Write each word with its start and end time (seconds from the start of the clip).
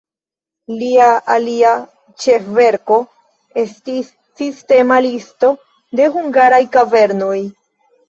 Lia 0.77 1.09
alia 1.33 1.73
ĉefverko 2.23 2.99
estis 3.67 4.11
sistema 4.43 5.01
listo 5.11 5.55
de 6.03 6.13
hungaraj 6.21 6.65
kavernoj. 6.79 7.41